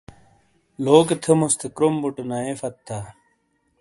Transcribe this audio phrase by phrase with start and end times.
[0.83, 2.99] لوکے تھیموس تھے کروم بُوٹو نَئیے پھَت تھا۔